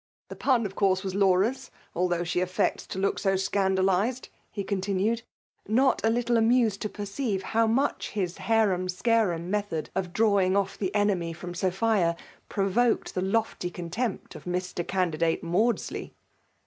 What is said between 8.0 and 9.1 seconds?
his h^rum